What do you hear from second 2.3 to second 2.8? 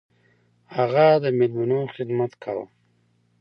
کاوه.